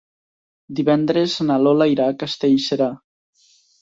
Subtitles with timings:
[0.79, 2.89] Divendres na Lola irà a Castellserà.